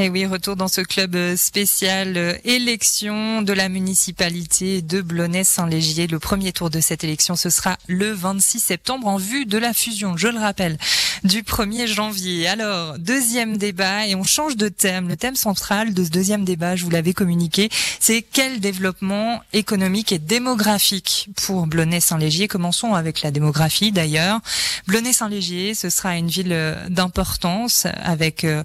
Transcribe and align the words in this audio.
Et 0.00 0.10
oui, 0.10 0.26
retour 0.26 0.54
dans 0.54 0.68
ce 0.68 0.80
club 0.80 1.16
euh, 1.16 1.36
spécial 1.36 2.16
euh, 2.16 2.34
élection 2.44 3.42
de 3.42 3.52
la 3.52 3.68
municipalité 3.68 4.80
de 4.80 5.00
Blonay-Saint-Légier. 5.00 6.06
Le 6.06 6.20
premier 6.20 6.52
tour 6.52 6.70
de 6.70 6.78
cette 6.78 7.02
élection, 7.02 7.34
ce 7.34 7.50
sera 7.50 7.76
le 7.88 8.12
26 8.12 8.60
septembre 8.60 9.08
en 9.08 9.16
vue 9.16 9.44
de 9.44 9.58
la 9.58 9.74
fusion, 9.74 10.16
je 10.16 10.28
le 10.28 10.38
rappelle, 10.38 10.78
du 11.24 11.42
1er 11.42 11.88
janvier. 11.88 12.46
Alors, 12.46 12.96
deuxième 13.00 13.56
débat 13.56 14.06
et 14.06 14.14
on 14.14 14.22
change 14.22 14.56
de 14.56 14.68
thème. 14.68 15.08
Le 15.08 15.16
thème 15.16 15.34
central 15.34 15.92
de 15.92 16.04
ce 16.04 16.10
deuxième 16.10 16.44
débat, 16.44 16.76
je 16.76 16.84
vous 16.84 16.90
l'avais 16.90 17.12
communiqué, 17.12 17.68
c'est 17.98 18.22
quel 18.22 18.60
développement 18.60 19.42
économique 19.52 20.12
et 20.12 20.20
démographique 20.20 21.28
pour 21.44 21.66
Blonay-Saint-Légier. 21.66 22.46
Commençons 22.46 22.94
avec 22.94 23.22
la 23.22 23.32
démographie 23.32 23.90
d'ailleurs. 23.90 24.38
Blonay-Saint-Légier, 24.86 25.74
ce 25.74 25.90
sera 25.90 26.16
une 26.16 26.28
ville 26.28 26.52
euh, 26.52 26.88
d'importance 26.88 27.88
avec 28.00 28.44
euh, 28.44 28.62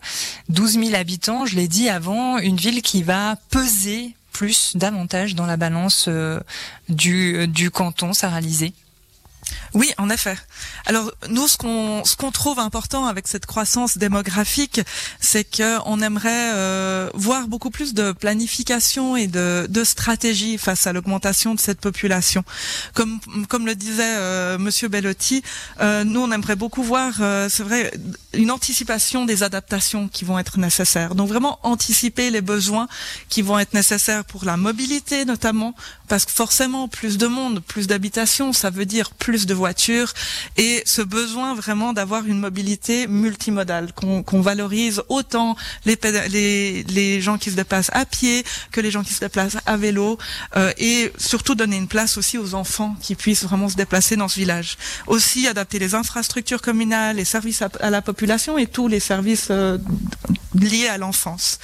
12 0.50 0.73
000 0.73 0.94
habitants. 0.94 1.23
Je 1.26 1.55
l'ai 1.55 1.68
dit 1.68 1.90
avant, 1.90 2.38
une 2.38 2.58
ville 2.58 2.82
qui 2.82 3.02
va 3.02 3.38
peser 3.50 4.16
plus, 4.32 4.76
davantage 4.76 5.36
dans 5.36 5.46
la 5.46 5.58
balance 5.58 6.05
euh, 6.08 6.40
du, 6.90 7.48
du 7.48 7.72
canton 7.72 8.13
saralisé. 8.13 8.73
Oui, 9.74 9.92
en 9.98 10.10
effet. 10.10 10.38
Alors 10.86 11.12
nous, 11.30 11.48
ce 11.48 11.58
qu'on 11.58 12.04
ce 12.06 12.16
qu'on 12.16 12.32
trouve 12.32 12.60
important 12.60 13.06
avec 13.06 13.28
cette 13.28 13.46
croissance 13.46 13.98
démographique, 13.98 14.82
c'est 15.20 15.44
que 15.44 15.80
on 15.86 16.02
aimerait 16.02 16.54
euh, 16.54 17.10
voir 17.14 17.48
beaucoup 17.48 17.70
plus 17.70 17.94
de 17.94 18.12
planification 18.12 19.16
et 19.16 19.28
de, 19.28 19.68
de 19.70 19.84
stratégie 19.84 20.58
face 20.58 20.88
à 20.88 20.94
l'augmentation 20.94 21.56
de 21.56 21.60
cette 21.60 21.80
population. 21.80 22.44
Comme 22.94 23.20
comme 23.50 23.66
le 23.66 23.76
disait 23.76 24.16
euh, 24.18 24.58
Monsieur 24.58 24.88
Bellotti, 24.88 25.44
euh, 25.80 26.04
nous 26.04 26.22
on 26.22 26.32
aimerait 26.32 26.55
beaucoup 26.55 26.84
voir, 26.84 27.14
euh, 27.20 27.50
c'est 27.50 27.64
vrai, 27.64 27.91
une 28.34 28.52
anticipation 28.52 29.26
des 29.26 29.44
adaptations 29.44 30.08
qui 30.08 30.26
vont 30.26 30.40
être 30.40 30.60
nécessaires. 30.60 31.16
Donc 31.16 31.30
vraiment 31.30 31.60
anticiper 31.64 32.30
les 32.30 32.41
besoins 32.41 32.88
qui 33.30 33.41
vont 33.41 33.60
être 33.60 33.74
nécessaires 33.74 34.26
pour 34.26 34.46
la 34.46 34.57
mobilité 34.57 35.26
notamment, 35.26 35.76
parce 36.07 36.26
que 36.26 36.32
forcément 36.32 36.88
plus 36.88 37.18
de 37.18 37.28
monde, 37.28 37.62
plus 37.62 37.88
d'habitations, 37.88 38.54
ça 38.54 38.70
veut 38.70 38.85
dire 38.85 39.12
plus 39.12 39.43
de 39.46 39.54
voitures 39.54 40.13
et 40.58 40.82
ce 40.86 41.02
besoin 41.02 41.55
vraiment 41.55 41.94
d'avoir 41.94 42.26
une 42.26 42.40
mobilité 42.40 43.08
multimodale, 43.08 43.91
qu'on 43.94 44.41
valorise 44.41 45.02
autant 45.10 45.55
les, 45.85 45.98
les, 46.30 46.84
les 46.84 47.22
gens 47.22 47.38
qui 47.38 47.52
se 47.52 47.55
déplacent 47.55 47.91
à 47.94 48.05
pied 48.05 48.44
que 48.72 48.82
les 48.82 48.91
gens 48.91 49.04
qui 49.04 49.13
se 49.13 49.20
déplacent 49.20 49.58
à 49.66 49.77
vélo 49.77 50.18
euh, 50.55 50.72
et 50.77 51.12
surtout 51.18 51.55
donner 51.55 51.77
une 51.77 51.88
place 51.88 52.18
aussi 52.18 52.38
aux 52.38 52.54
enfants 52.54 52.96
qui 53.02 53.16
puissent 53.16 53.44
vraiment 53.44 53.70
se 53.70 53.76
déplacer 53.76 54.16
dans 54.16 54.27
ce 54.27 54.40
village. 54.40 54.77
Aussi 55.08 55.48
adapter 55.48 55.80
les 55.80 55.96
infrastructures 55.96 56.62
communales, 56.62 57.18
les 57.18 57.26
services 57.26 57.62
à, 57.62 57.70
à 57.80 57.90
la 57.90 58.02
population 58.02 58.57
et 58.57 58.68
tous 58.68 58.88
les 58.88 59.00
services 59.00 59.48
euh, 59.50 59.78
liés 60.55 60.88
à 60.88 60.98
l'enfance. 60.98 61.60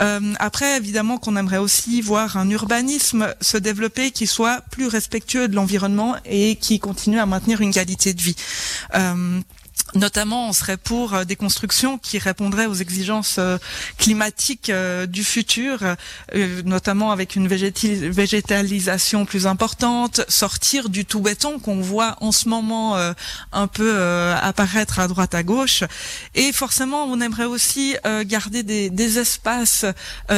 Euh, 0.00 0.34
après, 0.38 0.76
évidemment, 0.76 1.18
qu'on 1.18 1.36
aimerait 1.36 1.58
aussi 1.58 2.00
voir 2.00 2.36
un 2.36 2.48
urbanisme 2.50 3.34
se 3.40 3.56
développer 3.56 4.10
qui 4.10 4.26
soit 4.26 4.62
plus 4.70 4.86
respectueux 4.86 5.48
de 5.48 5.54
l'environnement 5.54 6.16
et 6.24 6.56
qui 6.56 6.78
continue 6.78 7.18
à 7.18 7.26
maintenir 7.26 7.60
une 7.60 7.72
qualité 7.72 8.14
de 8.14 8.22
vie. 8.22 8.36
Euh, 8.94 9.40
Notamment, 9.96 10.50
on 10.50 10.52
serait 10.52 10.76
pour 10.76 11.14
euh, 11.14 11.24
des 11.24 11.36
constructions 11.36 11.96
qui 11.96 12.18
répondraient 12.18 12.66
aux 12.66 12.74
exigences 12.74 13.36
euh, 13.38 13.56
climatiques 13.96 14.68
euh, 14.68 15.06
du 15.06 15.24
futur, 15.24 15.96
notamment 16.64 17.12
avec 17.12 17.36
une 17.36 17.48
végétalisation 17.48 19.24
plus 19.24 19.46
importante, 19.46 20.20
sortir 20.28 20.90
du 20.90 21.04
tout 21.06 21.20
béton 21.20 21.58
qu'on 21.58 21.80
voit 21.80 22.16
en 22.20 22.32
ce 22.32 22.48
moment 22.48 22.96
un 23.52 23.66
peu 23.66 24.00
apparaître 24.34 24.98
à 24.98 25.08
droite 25.08 25.34
à 25.34 25.42
gauche. 25.42 25.84
Et 26.34 26.52
forcément, 26.52 27.04
on 27.04 27.20
aimerait 27.20 27.44
aussi 27.44 27.96
garder 28.24 28.62
des, 28.62 29.18
espaces 29.18 29.84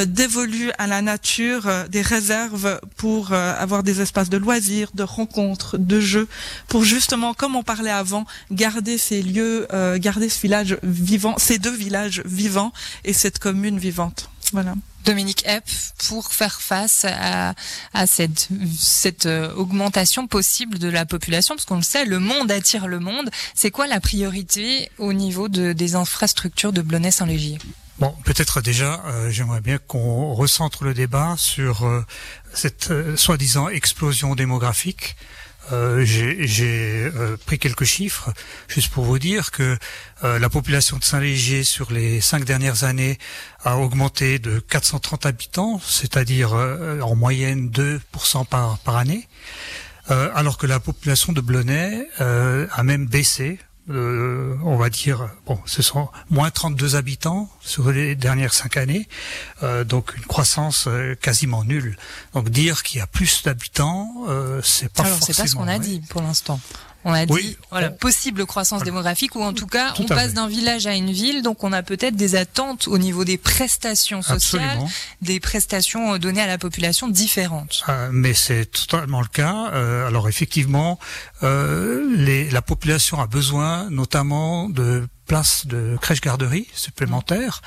dévolus 0.06 0.70
à 0.78 0.86
la 0.86 1.02
nature, 1.02 1.68
des 1.88 2.02
réserves 2.02 2.80
pour 2.96 3.32
avoir 3.32 3.82
des 3.82 4.00
espaces 4.00 4.30
de 4.30 4.36
loisirs, 4.36 4.90
de 4.94 5.02
rencontres, 5.02 5.78
de 5.78 6.00
jeux, 6.00 6.28
pour 6.68 6.84
justement, 6.84 7.34
comme 7.34 7.56
on 7.56 7.62
parlait 7.62 7.90
avant, 7.90 8.26
garder 8.50 8.98
ces 8.98 9.22
lieux, 9.22 9.47
euh, 9.72 9.98
garder 9.98 10.28
ce 10.28 10.40
village 10.40 10.78
vivant, 10.82 11.34
ces 11.38 11.58
deux 11.58 11.74
villages 11.74 12.22
vivants 12.24 12.72
et 13.04 13.12
cette 13.12 13.38
commune 13.38 13.78
vivante. 13.78 14.30
Voilà. 14.52 14.74
Dominique 15.04 15.44
Epp, 15.46 15.64
pour 16.08 16.32
faire 16.32 16.60
face 16.60 17.06
à, 17.08 17.54
à 17.94 18.06
cette, 18.06 18.48
cette 18.78 19.26
euh, 19.26 19.52
augmentation 19.54 20.26
possible 20.26 20.78
de 20.78 20.88
la 20.88 21.06
population, 21.06 21.54
parce 21.54 21.64
qu'on 21.64 21.76
le 21.76 21.82
sait, 21.82 22.04
le 22.04 22.18
monde 22.18 22.50
attire 22.50 22.86
le 22.86 22.98
monde, 22.98 23.30
c'est 23.54 23.70
quoi 23.70 23.86
la 23.86 24.00
priorité 24.00 24.90
au 24.98 25.12
niveau 25.12 25.48
de, 25.48 25.72
des 25.72 25.94
infrastructures 25.94 26.72
de 26.72 26.82
Blonay-Saint-Légier 26.82 27.58
Bon, 27.98 28.14
peut-être 28.24 28.60
déjà, 28.60 29.02
euh, 29.06 29.28
j'aimerais 29.28 29.60
bien 29.60 29.78
qu'on 29.78 30.32
recentre 30.32 30.84
le 30.84 30.94
débat 30.94 31.34
sur 31.36 31.84
euh, 31.84 32.06
cette 32.54 32.92
euh, 32.92 33.16
soi-disant 33.16 33.68
explosion 33.68 34.36
démographique. 34.36 35.16
Euh, 35.72 36.04
J'ai 36.04 37.10
euh, 37.14 37.36
pris 37.46 37.58
quelques 37.58 37.84
chiffres 37.84 38.32
juste 38.68 38.90
pour 38.90 39.04
vous 39.04 39.18
dire 39.18 39.50
que 39.50 39.76
euh, 40.24 40.38
la 40.38 40.48
population 40.48 40.96
de 40.96 41.04
Saint-Légier 41.04 41.62
sur 41.62 41.92
les 41.92 42.20
cinq 42.20 42.44
dernières 42.44 42.84
années 42.84 43.18
a 43.64 43.76
augmenté 43.76 44.38
de 44.38 44.60
430 44.60 45.26
habitants, 45.26 45.80
c'est-à-dire 45.84 46.54
euh, 46.54 47.00
en 47.00 47.14
moyenne 47.14 47.68
2% 47.70 48.46
par, 48.46 48.78
par 48.78 48.96
année, 48.96 49.28
euh, 50.10 50.30
alors 50.34 50.56
que 50.56 50.66
la 50.66 50.80
population 50.80 51.32
de 51.32 51.40
Blonay 51.40 52.08
a 52.18 52.82
même 52.82 53.06
baissé 53.06 53.58
euh, 53.90 54.56
on 54.64 54.76
va 54.76 54.90
dire, 54.90 55.28
bon, 55.46 55.58
ce 55.64 55.82
sont 55.82 56.08
moins 56.30 56.50
32 56.50 56.96
habitants 56.96 57.48
sur 57.60 57.90
les 57.90 58.14
dernières 58.14 58.52
cinq 58.54 58.76
années, 58.76 59.08
euh, 59.62 59.84
donc 59.84 60.14
une 60.16 60.24
croissance 60.24 60.86
euh, 60.88 61.14
quasiment 61.14 61.64
nulle. 61.64 61.96
Donc 62.34 62.50
dire 62.50 62.82
qu'il 62.82 62.98
y 62.98 63.00
a 63.00 63.06
plus 63.06 63.42
d'habitants, 63.42 64.12
euh, 64.28 64.60
c'est 64.62 64.92
pas 64.92 65.04
Alors, 65.04 65.18
forcément. 65.18 65.34
c'est 65.34 65.42
pas 65.42 65.48
ce 65.48 65.54
qu'on 65.56 65.68
a 65.68 65.78
dit 65.78 66.02
pour 66.08 66.22
l'instant. 66.22 66.60
On 67.10 67.12
a 67.14 67.24
dit, 67.24 67.32
Oui, 67.32 67.56
voilà, 67.70 67.88
on- 67.90 67.96
possible 67.96 68.44
croissance 68.44 68.80
Voilà. 68.80 68.90
démographique, 68.90 69.34
ou 69.34 69.42
en 69.42 69.54
tout 69.54 69.66
cas, 69.66 69.92
Tout 69.92 70.02
on 70.02 70.06
passe 70.06 70.34
d'un 70.34 70.46
village 70.46 70.86
à 70.86 70.94
une 70.94 71.10
ville, 71.10 71.42
donc 71.42 71.64
on 71.64 71.72
a 71.72 71.82
peut-être 71.82 72.16
des 72.16 72.34
attentes 72.36 72.86
au 72.86 72.98
niveau 72.98 73.24
des 73.24 73.38
prestations 73.38 74.20
sociales, 74.20 74.62
Absolument. 74.64 74.90
des 75.22 75.40
prestations 75.40 76.12
euh, 76.14 76.18
données 76.18 76.42
à 76.42 76.46
la 76.46 76.58
population 76.58 77.08
différentes. 77.08 77.82
Euh, 77.88 78.10
mais 78.12 78.34
c'est 78.34 78.66
totalement 78.66 79.22
le 79.22 79.26
cas. 79.28 79.70
Euh, 79.72 80.06
alors 80.06 80.28
effectivement, 80.28 80.98
euh, 81.42 82.04
les, 82.14 82.50
la 82.50 82.60
population 82.60 83.20
a 83.22 83.26
besoin 83.26 83.88
notamment 83.88 84.68
de 84.68 85.06
places 85.26 85.66
de 85.66 85.96
crèche-garderie 86.00 86.66
supplémentaires. 86.74 87.60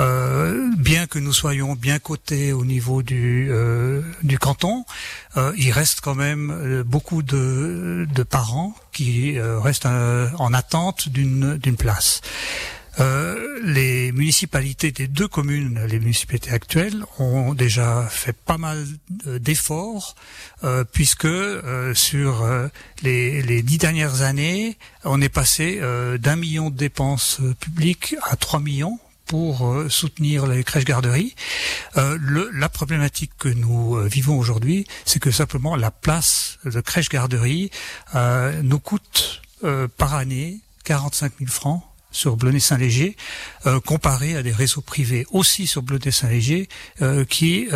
Euh, 0.00 0.68
bien 0.78 1.06
que 1.06 1.20
nous 1.20 1.32
soyons 1.32 1.74
bien 1.74 2.00
cotés 2.00 2.52
au 2.52 2.64
niveau 2.64 3.02
du, 3.04 3.48
euh, 3.50 4.02
du 4.34 4.38
canton, 4.40 4.84
euh, 5.36 5.52
il 5.56 5.70
reste 5.70 6.00
quand 6.00 6.16
même 6.16 6.50
euh, 6.50 6.82
beaucoup 6.82 7.22
de, 7.22 8.04
de 8.12 8.22
parents 8.24 8.74
qui 8.92 9.38
euh, 9.38 9.60
restent 9.60 9.86
euh, 9.86 10.28
en 10.40 10.52
attente 10.52 11.08
d'une 11.08 11.76
place. 11.78 12.20
Euh, 12.98 13.60
les 13.62 14.10
municipalités 14.10 14.90
des 14.90 15.06
deux 15.06 15.28
communes, 15.28 15.80
les 15.88 16.00
municipalités 16.00 16.50
actuelles, 16.50 17.04
ont 17.20 17.54
déjà 17.54 18.08
fait 18.10 18.32
pas 18.32 18.58
mal 18.58 18.84
euh, 19.28 19.38
d'efforts, 19.38 20.16
euh, 20.64 20.82
puisque 20.82 21.26
euh, 21.26 21.94
sur 21.94 22.44
les, 23.04 23.40
les 23.42 23.62
dix 23.62 23.78
dernières 23.78 24.22
années, 24.22 24.78
on 25.04 25.20
est 25.20 25.28
passé 25.28 25.80
d'un 26.18 26.36
million 26.36 26.70
de 26.70 26.76
dépenses 26.76 27.40
publiques 27.60 28.16
à 28.24 28.34
3 28.34 28.58
millions 28.58 28.98
pour 29.26 29.66
euh, 29.66 29.88
soutenir 29.88 30.46
les 30.46 30.62
crèches-garderies. 30.64 31.34
Euh, 31.96 32.18
le- 32.20 32.50
la 32.54 32.68
problématique 32.68 33.32
que 33.38 33.48
nous 33.48 33.96
euh, 33.96 34.06
vivons 34.06 34.38
aujourd'hui, 34.38 34.86
c'est 35.04 35.20
que 35.20 35.30
simplement 35.30 35.76
la 35.76 35.90
place 35.90 36.58
de 36.64 36.80
crèche-garderie 36.80 37.70
euh, 38.14 38.60
nous 38.62 38.78
coûte 38.78 39.42
euh, 39.64 39.88
par 39.96 40.14
année 40.14 40.60
45 40.84 41.32
000 41.38 41.50
francs 41.50 41.82
sur 42.10 42.36
Blonay-Saint-Léger, 42.36 43.16
euh, 43.66 43.80
comparé 43.80 44.36
à 44.36 44.42
des 44.44 44.52
réseaux 44.52 44.82
privés 44.82 45.26
aussi 45.32 45.66
sur 45.66 45.82
Blonay-Saint-Léger 45.82 46.68
qui 47.28 47.66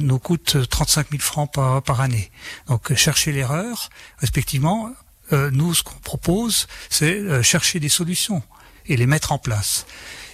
nous 0.00 0.18
coûtent 0.18 0.56
35 0.68 1.10
000 1.10 1.22
francs 1.22 1.52
par, 1.52 1.80
par 1.82 2.00
année. 2.00 2.30
Donc 2.66 2.92
chercher 2.94 3.30
l'erreur, 3.30 3.90
respectivement, 4.18 4.90
nous 5.30 5.74
ce 5.74 5.82
qu'on 5.84 5.98
propose, 6.00 6.66
c'est 6.90 7.42
chercher 7.44 7.78
des 7.78 7.88
solutions 7.88 8.42
et 8.86 8.96
les 8.96 9.06
mettre 9.06 9.30
en 9.30 9.38
place. 9.38 9.86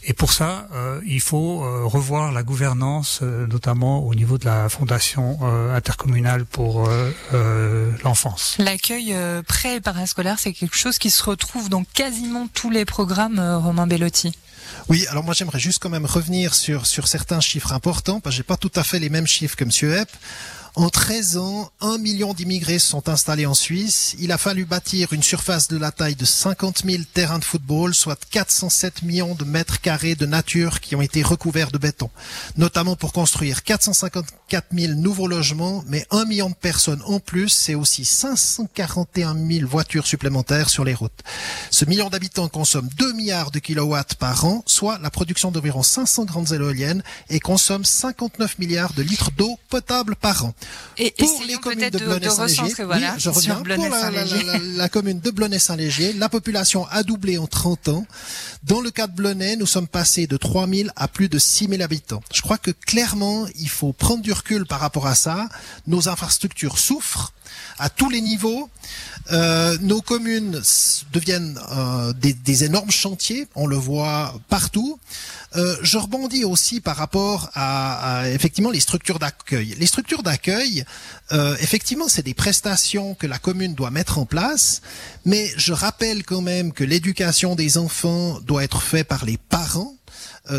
Et 0.06 0.12
pour 0.12 0.32
ça, 0.32 0.68
euh, 0.74 1.00
il 1.06 1.20
faut 1.20 1.64
euh, 1.64 1.84
revoir 1.84 2.30
la 2.30 2.42
gouvernance, 2.42 3.20
euh, 3.22 3.46
notamment 3.46 4.04
au 4.06 4.14
niveau 4.14 4.36
de 4.36 4.44
la 4.44 4.68
fondation 4.68 5.38
euh, 5.42 5.74
intercommunale 5.74 6.44
pour 6.44 6.86
euh, 6.88 7.10
euh, 7.32 7.90
l'enfance. 8.04 8.56
L'accueil 8.58 9.14
euh, 9.14 9.42
pré 9.42 9.76
et 9.76 9.80
parascolaire, 9.80 10.38
c'est 10.38 10.52
quelque 10.52 10.76
chose 10.76 10.98
qui 10.98 11.10
se 11.10 11.22
retrouve 11.22 11.70
dans 11.70 11.84
quasiment 11.84 12.48
tous 12.52 12.70
les 12.70 12.84
programmes, 12.84 13.38
euh, 13.38 13.58
Romain 13.58 13.86
Bellotti. 13.86 14.36
Oui, 14.88 15.06
alors 15.08 15.24
moi 15.24 15.34
j'aimerais 15.34 15.58
juste 15.58 15.78
quand 15.78 15.90
même 15.90 16.06
revenir 16.06 16.54
sur, 16.54 16.86
sur 16.86 17.08
certains 17.08 17.40
chiffres 17.40 17.72
importants, 17.72 18.20
parce 18.20 18.34
que 18.34 18.38
j'ai 18.38 18.42
pas 18.42 18.56
tout 18.56 18.72
à 18.74 18.82
fait 18.82 18.98
les 18.98 19.08
mêmes 19.08 19.26
chiffres 19.26 19.56
que 19.56 19.64
Monsieur 19.64 19.94
Epp. 19.96 20.10
En 20.76 20.88
13 20.88 21.36
ans, 21.36 21.70
un 21.80 21.98
million 21.98 22.34
d'immigrés 22.34 22.80
sont 22.80 23.08
installés 23.08 23.46
en 23.46 23.54
Suisse. 23.54 24.16
Il 24.18 24.32
a 24.32 24.38
fallu 24.38 24.64
bâtir 24.64 25.12
une 25.12 25.22
surface 25.22 25.68
de 25.68 25.76
la 25.76 25.92
taille 25.92 26.16
de 26.16 26.24
50 26.24 26.82
000 26.84 27.04
terrains 27.14 27.38
de 27.38 27.44
football, 27.44 27.94
soit 27.94 28.18
407 28.28 29.02
millions 29.02 29.36
de 29.36 29.44
mètres 29.44 29.80
carrés 29.80 30.16
de 30.16 30.26
nature 30.26 30.80
qui 30.80 30.96
ont 30.96 31.00
été 31.00 31.22
recouverts 31.22 31.70
de 31.70 31.78
béton, 31.78 32.10
notamment 32.56 32.96
pour 32.96 33.12
construire 33.12 33.62
454 33.62 34.66
000 34.72 34.94
nouveaux 34.94 35.28
logements, 35.28 35.84
mais 35.86 36.04
un 36.10 36.24
million 36.24 36.50
de 36.50 36.56
personnes 36.56 37.02
en 37.06 37.20
plus, 37.20 37.50
c'est 37.50 37.76
aussi 37.76 38.04
541 38.04 39.36
000 39.46 39.68
voitures 39.68 40.08
supplémentaires 40.08 40.70
sur 40.70 40.84
les 40.84 40.94
routes. 40.94 41.22
Ce 41.70 41.84
million 41.84 42.10
d'habitants 42.10 42.48
consomme 42.48 42.88
2 42.98 43.12
milliards 43.12 43.52
de 43.52 43.60
kilowatts 43.60 44.16
par 44.16 44.44
an, 44.44 44.64
soit 44.66 44.98
la 44.98 45.10
production 45.10 45.52
d'environ 45.52 45.84
500 45.84 46.24
grandes 46.24 46.52
éoliennes, 46.52 47.04
et 47.30 47.38
consomme 47.38 47.84
59 47.84 48.58
milliards 48.58 48.92
de 48.94 49.02
litres 49.02 49.30
d'eau 49.36 49.56
potable 49.68 50.16
par 50.16 50.46
an. 50.46 50.52
Et 50.96 51.12
pour 51.18 51.42
les 51.46 51.54
communes 51.56 51.90
de, 51.90 51.98
oui, 51.98 53.04
je 53.18 53.28
reviens 53.30 53.56
pour 53.56 53.66
la, 53.66 54.10
la, 54.10 54.24
la, 54.24 54.58
la, 54.76 54.88
commune 54.88 55.18
de 55.18 55.30
Blonay-Saint-Légier, 55.30 56.12
la 56.12 56.28
population 56.28 56.86
a 56.86 57.02
doublé 57.02 57.36
en 57.36 57.46
30 57.46 57.88
ans. 57.88 58.06
Dans 58.62 58.80
le 58.80 58.90
cas 58.90 59.08
de 59.08 59.12
Blonay, 59.12 59.56
nous 59.56 59.66
sommes 59.66 59.88
passés 59.88 60.26
de 60.26 60.36
3000 60.36 60.92
à 60.94 61.08
plus 61.08 61.28
de 61.28 61.38
6000 61.38 61.82
habitants. 61.82 62.22
Je 62.32 62.42
crois 62.42 62.58
que 62.58 62.70
clairement, 62.70 63.46
il 63.58 63.68
faut 63.68 63.92
prendre 63.92 64.22
du 64.22 64.32
recul 64.32 64.66
par 64.66 64.80
rapport 64.80 65.06
à 65.06 65.14
ça. 65.14 65.48
Nos 65.86 66.08
infrastructures 66.08 66.78
souffrent 66.78 67.32
à 67.78 67.90
tous 67.90 68.08
les 68.08 68.20
niveaux. 68.20 68.70
Euh, 69.32 69.76
nos 69.80 70.00
communes 70.00 70.60
deviennent 71.12 71.58
euh, 71.72 72.12
des, 72.14 72.32
des, 72.32 72.64
énormes 72.64 72.90
chantiers, 72.90 73.48
on 73.54 73.66
le 73.66 73.76
voit 73.76 74.34
partout. 74.48 74.98
Euh, 75.56 75.76
je 75.82 75.98
rebondis 75.98 76.44
aussi 76.44 76.80
par 76.80 76.96
rapport 76.96 77.50
à, 77.54 78.24
effectivement 78.30 78.70
les 78.70 78.80
structures 78.80 79.18
d'accueil. 79.18 79.74
Les 79.78 79.86
structures 79.86 80.22
d'accueil, 80.22 80.84
euh, 81.32 81.56
effectivement, 81.60 82.08
c'est 82.08 82.22
des 82.22 82.34
prestations 82.34 83.14
que 83.14 83.26
la 83.26 83.38
commune 83.38 83.74
doit 83.74 83.90
mettre 83.90 84.18
en 84.18 84.26
place, 84.26 84.82
mais 85.24 85.50
je 85.56 85.72
rappelle 85.72 86.24
quand 86.24 86.40
même 86.40 86.72
que 86.72 86.84
l'éducation 86.84 87.54
des 87.54 87.78
enfants 87.78 88.40
doit 88.40 88.64
être 88.64 88.82
faite 88.82 89.08
par 89.08 89.24
les 89.24 89.36
parents 89.36 89.94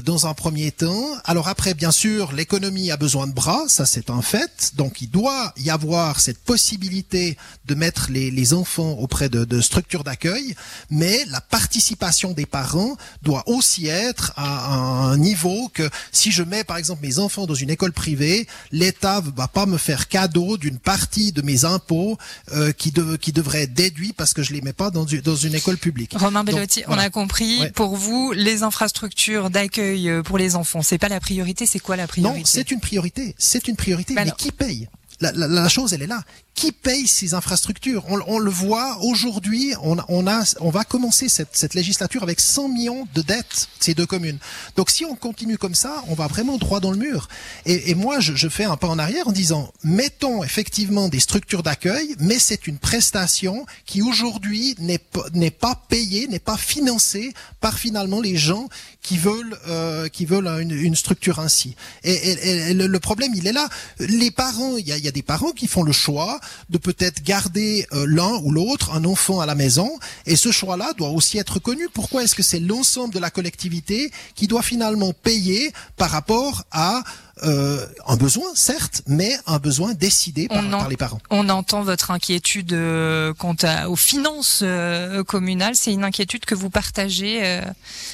dans 0.03 0.25
un 0.25 0.33
premier 0.33 0.71
temps. 0.71 1.05
Alors 1.25 1.47
après, 1.47 1.73
bien 1.75 1.91
sûr, 1.91 2.31
l'économie 2.31 2.89
a 2.89 2.97
besoin 2.97 3.27
de 3.27 3.33
bras, 3.33 3.63
ça 3.67 3.85
c'est 3.85 4.09
un 4.09 4.21
fait. 4.21 4.71
Donc 4.75 5.01
il 5.01 5.09
doit 5.09 5.53
y 5.57 5.69
avoir 5.69 6.19
cette 6.19 6.39
possibilité 6.39 7.37
de 7.65 7.75
mettre 7.75 8.07
les, 8.09 8.31
les 8.31 8.53
enfants 8.53 8.93
auprès 8.93 9.29
de, 9.29 9.45
de 9.45 9.61
structures 9.61 10.03
d'accueil, 10.03 10.55
mais 10.89 11.23
la 11.29 11.39
participation 11.39 12.31
des 12.33 12.47
parents 12.47 12.97
doit 13.21 13.43
aussi 13.47 13.87
être 13.87 14.33
à, 14.35 14.73
un 14.73 15.17
niveau 15.17 15.69
que 15.73 15.87
si 16.11 16.31
je 16.31 16.41
mets 16.41 16.63
par 16.63 16.77
exemple 16.77 17.05
mes 17.05 17.19
enfants 17.19 17.45
dans 17.45 17.53
une 17.53 17.69
école 17.69 17.91
privée, 17.91 18.47
l'État 18.71 19.21
va 19.35 19.47
pas 19.47 19.65
me 19.67 19.77
faire 19.77 20.07
cadeau 20.07 20.57
d'une 20.57 20.79
partie 20.79 21.31
de 21.31 21.41
mes 21.43 21.63
impôts 21.65 22.17
euh, 22.53 22.71
qui, 22.71 22.91
de, 22.91 23.17
qui 23.17 23.31
devrait 23.31 23.63
être 23.63 23.73
déduit 23.73 24.13
parce 24.13 24.33
que 24.33 24.41
je 24.41 24.53
les 24.53 24.61
mets 24.61 24.73
pas 24.73 24.89
dans, 24.89 25.05
dans 25.23 25.35
une 25.35 25.53
école 25.53 25.77
publique. 25.77 26.15
Romain 26.17 26.43
Bellotti, 26.43 26.79
Donc, 26.81 26.87
voilà. 26.87 27.03
on 27.03 27.05
a 27.05 27.09
compris. 27.09 27.59
Ouais. 27.59 27.71
Pour 27.71 27.95
vous, 27.95 28.31
les 28.31 28.63
infrastructures 28.63 29.49
d'accueil 29.49 29.74
euh, 29.79 30.23
pour 30.23 30.37
les 30.37 30.55
enfants. 30.55 30.81
C'est 30.81 30.97
pas 30.97 31.09
la 31.09 31.19
priorité, 31.19 31.65
c'est 31.65 31.79
quoi 31.79 31.95
la 31.95 32.07
priorité? 32.07 32.39
Non, 32.39 32.45
c'est 32.45 32.71
une 32.71 32.79
priorité, 32.79 33.35
c'est 33.37 33.67
une 33.67 33.75
priorité, 33.75 34.13
bah 34.13 34.23
mais 34.23 34.29
non. 34.31 34.35
qui 34.37 34.51
paye? 34.51 34.87
La, 35.21 35.31
la, 35.31 35.47
la, 35.47 35.69
chose, 35.69 35.93
elle 35.93 36.01
est 36.01 36.07
là. 36.07 36.23
Qui 36.55 36.71
paye 36.71 37.05
ces 37.05 37.33
infrastructures 37.33 38.05
on, 38.07 38.19
on, 38.27 38.39
le 38.39 38.49
voit 38.49 38.97
aujourd'hui, 39.01 39.73
on, 39.83 39.97
on, 40.07 40.25
a, 40.25 40.43
on 40.61 40.69
va 40.69 40.85
commencer 40.85 41.27
cette, 41.27 41.49
cette, 41.51 41.73
législature 41.73 42.23
avec 42.23 42.39
100 42.39 42.69
millions 42.69 43.07
de 43.13 43.21
dettes, 43.21 43.67
ces 43.79 43.93
deux 43.93 44.05
communes. 44.05 44.39
Donc 44.77 44.89
si 44.89 45.03
on 45.03 45.15
continue 45.15 45.57
comme 45.57 45.75
ça, 45.75 46.03
on 46.07 46.13
va 46.13 46.27
vraiment 46.27 46.57
droit 46.57 46.79
dans 46.79 46.91
le 46.91 46.97
mur. 46.97 47.27
Et, 47.65 47.91
et 47.91 47.95
moi, 47.95 48.21
je, 48.21 48.35
je, 48.35 48.47
fais 48.47 48.63
un 48.63 48.77
pas 48.77 48.87
en 48.87 48.97
arrière 48.97 49.27
en 49.27 49.33
disant, 49.33 49.73
mettons 49.83 50.43
effectivement 50.45 51.09
des 51.09 51.19
structures 51.19 51.61
d'accueil, 51.61 52.15
mais 52.19 52.39
c'est 52.39 52.67
une 52.67 52.77
prestation 52.77 53.65
qui 53.85 54.01
aujourd'hui 54.01 54.75
n'est 54.79 55.51
pas 55.51 55.75
payée, 55.89 56.27
n'est 56.29 56.39
pas 56.39 56.57
financée 56.57 57.33
par 57.59 57.77
finalement 57.77 58.21
les 58.21 58.37
gens 58.37 58.69
qui 59.01 59.17
veulent, 59.17 59.57
euh, 59.67 60.07
qui 60.07 60.25
veulent 60.25 60.47
une, 60.47 60.71
une, 60.71 60.95
structure 60.95 61.39
ainsi. 61.39 61.75
Et, 62.03 62.13
et, 62.13 62.69
et 62.69 62.73
le, 62.73 62.87
le, 62.87 62.99
problème, 62.99 63.31
il 63.35 63.45
est 63.45 63.53
là. 63.53 63.67
Les 63.99 64.31
parents, 64.31 64.77
il 64.77 64.87
y 64.87 64.91
a, 64.91 64.97
y 64.97 65.07
a, 65.07 65.11
des 65.11 65.21
parents 65.21 65.51
qui 65.51 65.67
font 65.67 65.83
le 65.83 65.91
choix 65.91 66.39
de 66.69 66.77
peut-être 66.77 67.23
garder 67.23 67.87
euh, 67.93 68.05
l'un 68.07 68.39
ou 68.43 68.51
l'autre, 68.51 68.93
un 68.93 69.05
enfant 69.05 69.39
à 69.39 69.45
la 69.45 69.55
maison, 69.55 69.89
et 70.25 70.35
ce 70.35 70.51
choix-là 70.51 70.93
doit 70.97 71.09
aussi 71.09 71.37
être 71.37 71.59
connu. 71.59 71.87
Pourquoi 71.93 72.23
est-ce 72.23 72.35
que 72.35 72.43
c'est 72.43 72.59
l'ensemble 72.59 73.13
de 73.13 73.19
la 73.19 73.29
collectivité 73.29 74.11
qui 74.35 74.47
doit 74.47 74.61
finalement 74.61 75.13
payer 75.13 75.71
par 75.97 76.09
rapport 76.09 76.63
à 76.71 77.03
euh, 77.43 77.85
un 78.07 78.15
besoin, 78.15 78.47
certes, 78.55 79.01
mais 79.07 79.37
un 79.45 79.59
besoin 79.59 79.93
décidé 79.93 80.47
par, 80.47 80.63
en, 80.65 80.69
par 80.69 80.89
les 80.89 80.95
parents. 80.97 81.19
On 81.29 81.49
entend 81.49 81.83
votre 81.83 82.11
inquiétude 82.11 82.71
euh, 82.73 83.33
quant 83.37 83.55
à, 83.61 83.89
aux 83.89 83.97
finances 83.97 84.59
euh, 84.63 85.23
communales. 85.23 85.75
C'est 85.75 85.91
une 85.91 86.03
inquiétude 86.05 86.45
que 86.45 86.55
vous 86.55 86.69
partagez, 86.69 87.41
euh, 87.43 87.61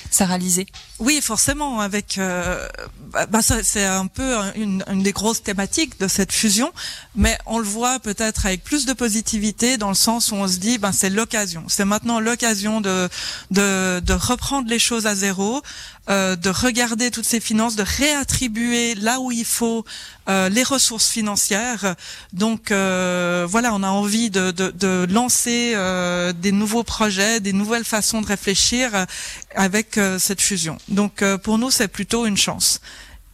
Sarah 0.09 0.37
Lisée 0.39 0.65
Oui, 0.99 1.19
forcément. 1.21 1.81
Avec, 1.81 2.17
euh, 2.17 2.67
bah, 3.11 3.27
bah, 3.27 3.41
c'est 3.41 3.85
un 3.85 4.07
peu 4.07 4.37
une, 4.55 4.83
une, 4.91 5.03
des 5.03 5.11
grosses 5.11 5.43
thématiques 5.43 5.99
de 5.99 6.07
cette 6.07 6.31
fusion, 6.31 6.71
mais 7.15 7.37
on 7.45 7.59
le 7.59 7.65
voit 7.65 7.99
peut-être 7.99 8.45
avec 8.47 8.63
plus 8.63 8.85
de 8.85 8.93
positivité 8.93 9.77
dans 9.77 9.89
le 9.89 9.95
sens 9.95 10.31
où 10.31 10.35
on 10.35 10.47
se 10.47 10.57
dit, 10.57 10.77
ben 10.79 10.91
c'est 10.91 11.09
l'occasion. 11.11 11.63
C'est 11.67 11.85
maintenant 11.85 12.19
l'occasion 12.19 12.81
de, 12.81 13.07
de, 13.51 13.99
de 13.99 14.13
reprendre 14.13 14.67
les 14.67 14.79
choses 14.79 15.05
à 15.05 15.15
zéro, 15.15 15.61
euh, 16.09 16.35
de 16.35 16.49
regarder 16.49 17.11
toutes 17.11 17.25
ces 17.25 17.39
finances, 17.39 17.75
de 17.75 17.83
réattribuer 17.83 18.95
là 19.11 19.19
où 19.19 19.31
il 19.31 19.45
faut 19.45 19.83
euh, 20.29 20.47
les 20.49 20.63
ressources 20.63 21.09
financières. 21.09 21.95
Donc 22.31 22.71
euh, 22.71 23.45
voilà, 23.49 23.73
on 23.73 23.83
a 23.83 23.89
envie 23.89 24.29
de, 24.29 25.05
lancer 25.19 25.73
euh, 25.75 26.31
des 26.33 26.53
nouveaux 26.53 26.83
projets, 26.83 27.39
des 27.39 27.53
nouvelles 27.53 27.83
façons 27.83 28.21
de 28.21 28.27
réfléchir 28.27 28.85
avec 29.55 29.99
cette 30.17 30.41
fusion. 30.41 30.77
Donc 30.87 31.13
pour 31.43 31.57
nous, 31.57 31.71
c'est 31.71 31.89
plutôt 31.89 32.25
une 32.25 32.37
chance. 32.37 32.79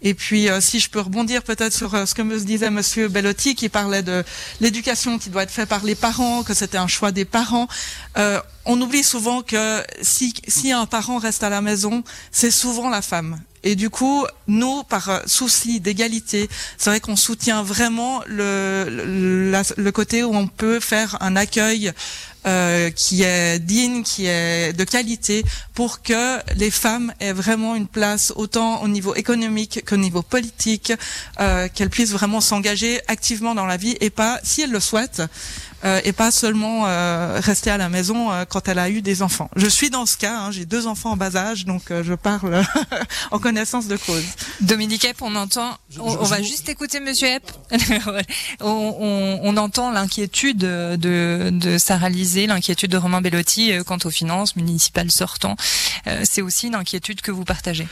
Et 0.03 0.13
puis, 0.13 0.47
si 0.59 0.79
je 0.79 0.89
peux 0.91 0.99
rebondir 0.99 1.41
peut-être 1.41 1.73
sur 1.73 1.89
ce 2.07 2.13
que 2.13 2.21
me 2.21 2.37
disait 2.39 2.69
Monsieur 2.69 3.07
Bellotti, 3.07 3.55
qui 3.55 3.67
parlait 3.67 4.03
de 4.03 4.23
l'éducation 4.61 5.17
qui 5.17 5.29
doit 5.31 5.43
être 5.43 5.51
faite 5.51 5.69
par 5.69 5.83
les 5.83 5.95
parents, 5.95 6.43
que 6.43 6.53
c'était 6.53 6.77
un 6.77 6.87
choix 6.87 7.11
des 7.11 7.25
parents. 7.25 7.67
On 8.65 8.79
oublie 8.79 9.03
souvent 9.03 9.41
que 9.41 9.83
si 10.01 10.71
un 10.71 10.85
parent 10.85 11.17
reste 11.17 11.43
à 11.43 11.49
la 11.49 11.61
maison, 11.61 12.03
c'est 12.31 12.51
souvent 12.51 12.89
la 12.89 13.01
femme. 13.01 13.39
Et 13.67 13.75
du 13.75 13.89
coup, 13.89 14.25
nous, 14.47 14.83
par 14.83 15.09
euh, 15.09 15.19
souci 15.25 15.81
d'égalité, 15.81 16.47
c'est 16.77 16.89
vrai 16.89 17.01
qu'on 17.01 17.17
soutient 17.17 17.63
vraiment 17.63 18.21
le, 18.25 19.91
côté 19.93 20.23
où 20.23 20.33
on 20.33 20.47
peut 20.47 20.79
faire 20.79 21.17
un 21.19 21.35
accueil 21.35 21.91
euh, 22.45 22.89
qui 22.91 23.23
est 23.23 23.59
digne, 23.59 24.03
qui 24.03 24.25
est 24.25 24.71
de 24.71 24.83
qualité, 24.85 25.43
pour 25.73 26.01
que 26.01 26.37
les 26.55 26.71
femmes 26.71 27.11
aient 27.19 27.33
vraiment 27.33 27.75
une 27.75 27.87
place 27.87 28.31
autant 28.37 28.83
au 28.83 28.87
niveau 28.87 29.15
économique 29.15 29.83
qu'au 29.85 29.97
niveau 29.97 30.21
politique, 30.21 30.93
euh, 31.41 31.67
qu'elles 31.73 31.89
puissent 31.89 32.13
vraiment 32.13 32.39
s'engager 32.39 33.01
activement 33.09 33.53
dans 33.53 33.65
la 33.65 33.75
vie 33.75 33.97
et 33.99 34.09
pas, 34.09 34.39
si 34.43 34.61
elles 34.61 34.71
le 34.71 34.79
souhaitent, 34.79 35.23
euh, 35.83 36.01
et 36.03 36.11
pas 36.11 36.31
seulement 36.31 36.85
euh, 36.87 37.39
rester 37.39 37.69
à 37.69 37.77
la 37.77 37.89
maison 37.89 38.31
euh, 38.31 38.45
quand 38.45 38.67
elle 38.67 38.79
a 38.79 38.89
eu 38.89 39.01
des 39.01 39.21
enfants. 39.21 39.49
Je 39.55 39.67
suis 39.67 39.89
dans 39.89 40.05
ce 40.05 40.17
cas, 40.17 40.37
hein, 40.39 40.51
j'ai 40.51 40.65
deux 40.65 40.87
enfants 40.87 41.11
en 41.11 41.17
bas 41.17 41.35
âge, 41.35 41.65
donc 41.65 41.91
euh, 41.91 42.03
je 42.03 42.13
parle 42.13 42.63
en 43.31 43.39
connaissance 43.39 43.87
de 43.87 43.97
cause. 43.97 44.23
Dominique 44.61 45.05
Epp, 45.05 45.21
on 45.21 45.35
entend, 45.35 45.77
on, 45.99 46.17
on 46.19 46.23
va 46.23 46.41
juste 46.41 46.67
écouter 46.69 46.99
Monsieur 46.99 47.27
Epp. 47.27 47.51
on, 48.61 48.95
on, 48.99 49.39
on, 49.43 49.57
entend 49.57 49.91
l'inquiétude 49.91 50.57
de, 50.57 51.49
de 51.51 51.77
Sarah 51.77 52.09
Lisée, 52.09 52.47
l'inquiétude 52.47 52.91
de 52.91 52.97
Romain 52.97 53.21
Bellotti 53.21 53.71
quant 53.85 53.99
aux 54.03 54.09
finances 54.09 54.55
municipales 54.55 55.11
sortant. 55.11 55.55
C'est 56.23 56.41
aussi 56.41 56.67
une 56.67 56.75
inquiétude 56.75 57.21
que 57.21 57.31
vous 57.31 57.43
partagez. 57.43 57.87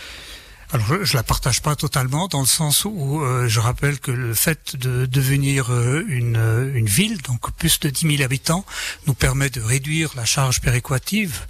Alors 0.74 0.88
je, 0.88 1.04
je 1.04 1.16
la 1.16 1.24
partage 1.24 1.62
pas 1.62 1.76
totalement 1.76 2.28
dans 2.28 2.42
le 2.42 2.48
sens 2.48 2.86
où 2.86 3.22
euh, 3.22 3.48
je 3.48 3.60
rappelle 3.60 4.00
que 4.00 4.12
le 4.12 4.34
fait 4.34 4.76
de 4.76 5.06
devenir 5.06 5.72
euh, 5.72 6.04
une, 6.08 6.72
une 6.74 6.88
ville, 6.88 7.22
donc 7.22 7.52
plus 7.52 7.80
de 7.80 7.90
10 7.90 8.18
000 8.18 8.24
habitants, 8.24 8.66
nous 9.08 9.14
permet 9.14 9.50
de 9.50 9.62
réduire 9.62 10.12
la 10.16 10.26
charge 10.26 10.62
péréquative. 10.62 11.42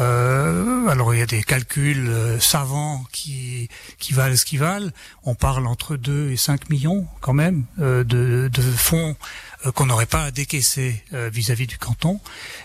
Euh, 0.00 0.86
alors 0.86 1.12
il 1.12 1.18
y 1.18 1.22
a 1.22 1.26
des 1.26 1.42
calculs 1.42 2.08
euh, 2.08 2.38
savants 2.38 3.04
qui, 3.10 3.68
qui 3.98 4.12
valent 4.12 4.36
ce 4.36 4.44
qu'ils 4.44 4.60
valent. 4.60 4.90
On 5.24 5.34
parle 5.34 5.66
entre 5.66 5.96
2 5.96 6.30
et 6.30 6.36
5 6.36 6.70
millions 6.70 7.06
quand 7.20 7.32
même 7.32 7.64
euh, 7.80 8.04
de, 8.04 8.48
de 8.52 8.62
fonds 8.62 9.16
euh, 9.57 9.57
qu'on 9.74 9.86
n'aurait 9.86 10.06
pas 10.06 10.24
à 10.24 10.30
décaisser 10.30 11.02
euh, 11.14 11.28
vis-à-vis 11.32 11.64
-vis 11.64 11.68
du 11.68 11.78
canton. 11.78 12.20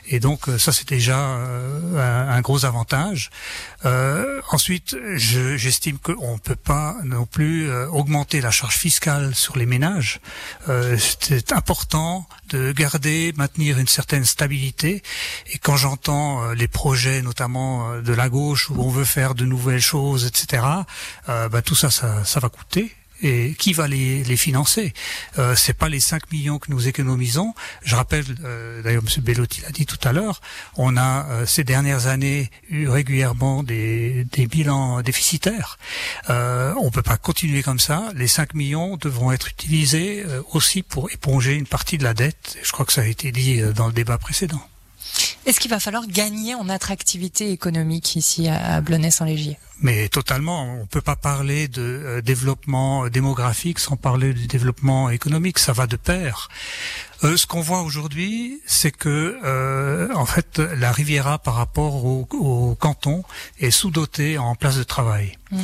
Et 0.07 0.19
donc 0.19 0.47
euh, 0.47 0.57
ça 0.57 0.71
c'est 0.71 0.87
déjà 0.87 1.17
un, 1.17 2.29
un, 2.29 2.41
gros 2.41 2.65
avantage. 2.65 3.31
ensuite, 4.51 4.95
j'estime 5.15 5.97
je, 5.97 6.13
qu'on 6.13 6.33
ne 6.33 6.39
peut 6.39 6.55
pas 6.55 6.95
non 7.03 7.25
plus 7.25 7.71
augmenter 7.87 8.41
la 8.41 8.51
charge 8.51 8.77
fiscale 8.77 9.35
sur 9.35 9.57
les 9.57 9.65
ménages. 9.65 10.19
c'est 10.97 11.51
important 11.51 12.27
de 12.49 12.71
garder, 12.71 13.33
maintenir 13.35 13.79
une 13.79 13.87
certaine 13.87 14.25
stabilité. 14.25 15.03
Et 15.51 15.57
quand 15.57 15.77
j'entends 15.77 16.51
les 16.53 16.67
projets, 16.67 17.21
notamment 17.21 18.01
de 18.01 18.13
la 18.13 18.29
gauche, 18.29 18.69
où 18.69 18.75
on 18.81 18.89
veut 18.89 19.05
faire 19.05 19.35
de 19.35 19.45
nouvelles 19.45 19.81
choses, 19.81 20.25
etc., 20.25 20.63
bah, 21.27 21.61
tout 21.63 21.75
ça, 21.75 21.89
ça, 21.91 22.23
ça 22.23 22.39
va 22.39 22.49
coûter 22.49 22.93
et 23.21 23.53
qui 23.57 23.73
va 23.73 23.87
les, 23.87 24.23
les 24.23 24.37
financer? 24.37 24.93
Euh, 25.37 25.55
C'est 25.55 25.73
pas 25.73 25.89
les 25.89 25.99
5 25.99 26.31
millions 26.31 26.59
que 26.59 26.71
nous 26.71 26.87
économisons. 26.87 27.53
Je 27.83 27.95
rappelle, 27.95 28.25
euh, 28.43 28.81
d'ailleurs, 28.81 29.03
M. 29.03 29.23
Bellotti 29.23 29.61
l'a 29.61 29.69
dit 29.71 29.85
tout 29.85 29.99
à 30.03 30.11
l'heure, 30.13 30.41
on 30.75 30.97
a 30.97 31.25
euh, 31.29 31.45
ces 31.45 31.63
dernières 31.63 32.07
années 32.07 32.49
eu 32.69 32.87
régulièrement 32.87 33.63
des, 33.63 34.25
des 34.31 34.47
bilans 34.47 35.01
déficitaires. 35.01 35.77
Euh, 36.29 36.73
on 36.81 36.91
peut 36.91 37.01
pas 37.01 37.17
continuer 37.17 37.63
comme 37.63 37.79
ça. 37.79 38.09
Les 38.15 38.27
5 38.27 38.53
millions 38.53 38.97
devront 38.97 39.31
être 39.31 39.47
utilisés 39.49 40.23
euh, 40.25 40.41
aussi 40.51 40.83
pour 40.83 41.11
éponger 41.11 41.53
une 41.55 41.67
partie 41.67 41.97
de 41.97 42.03
la 42.03 42.13
dette. 42.13 42.57
Je 42.63 42.71
crois 42.71 42.85
que 42.85 42.93
ça 42.93 43.01
a 43.01 43.05
été 43.05 43.31
dit 43.31 43.61
dans 43.75 43.87
le 43.87 43.93
débat 43.93 44.17
précédent. 44.17 44.61
Est-ce 45.45 45.59
qu'il 45.59 45.69
va 45.69 45.79
falloir 45.79 46.07
gagner 46.07 46.55
en 46.55 46.69
attractivité 46.69 47.51
économique 47.51 48.15
ici 48.15 48.47
à 48.47 48.81
Blonay-Saint-Légier 48.81 49.57
mais 49.81 50.07
totalement, 50.09 50.81
on 50.81 50.85
peut 50.85 51.01
pas 51.01 51.15
parler 51.15 51.67
de 51.67 51.81
euh, 51.81 52.21
développement 52.21 53.07
démographique 53.09 53.79
sans 53.79 53.97
parler 53.97 54.33
du 54.33 54.47
développement 54.47 55.09
économique, 55.09 55.59
ça 55.59 55.73
va 55.73 55.87
de 55.87 55.95
pair. 55.97 56.49
Euh, 57.23 57.37
ce 57.37 57.47
qu'on 57.47 57.61
voit 57.61 57.81
aujourd'hui, 57.81 58.61
c'est 58.65 58.91
que 58.91 59.39
euh, 59.43 60.13
en 60.13 60.25
fait 60.25 60.59
la 60.59 60.91
Riviera 60.91 61.39
par 61.39 61.55
rapport 61.55 62.05
au, 62.05 62.27
au 62.31 62.75
canton 62.75 63.23
est 63.59 63.71
sous-dotée 63.71 64.37
en 64.37 64.55
place 64.55 64.77
de 64.77 64.83
travail. 64.83 65.37
Mm. 65.51 65.59